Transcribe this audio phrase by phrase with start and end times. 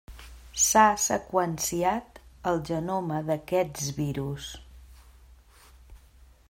[0.67, 2.17] S'ha seqüenciat
[2.53, 4.49] el genoma d'aquests virus.